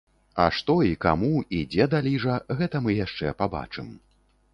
А 0.43 0.45
што 0.59 0.75
і 0.85 0.93
каму, 1.05 1.29
і 1.57 1.59
дзе 1.73 1.85
даліжа, 1.91 2.39
гэта 2.63 2.81
мы 2.87 2.97
яшчэ 3.05 3.35
пабачым. 3.43 3.93